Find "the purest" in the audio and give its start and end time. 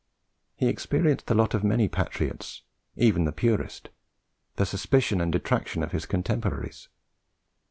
3.25-3.89